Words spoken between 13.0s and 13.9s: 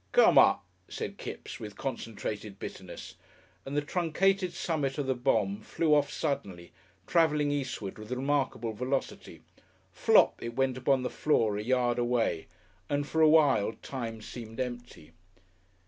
for awhile